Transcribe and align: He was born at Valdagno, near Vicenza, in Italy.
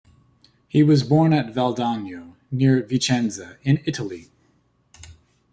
He 0.67 0.81
was 0.81 1.03
born 1.03 1.31
at 1.31 1.53
Valdagno, 1.53 2.33
near 2.49 2.81
Vicenza, 2.81 3.57
in 3.61 3.83
Italy. 3.85 4.31